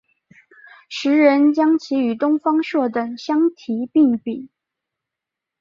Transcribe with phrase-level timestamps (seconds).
[0.89, 4.49] 时人将其与东方朔等相提并比。